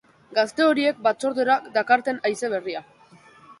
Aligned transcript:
Gazte 0.37 0.63
horiek 0.67 1.03
batzordera 1.09 1.59
dakarten 1.77 2.19
haize 2.25 2.53
berria. 2.57 2.85